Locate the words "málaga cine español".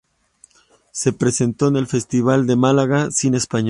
2.55-3.59